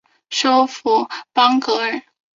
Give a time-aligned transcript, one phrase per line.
[0.31, 2.01] 首府邦戈尔。